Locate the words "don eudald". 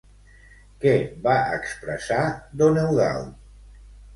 2.63-3.37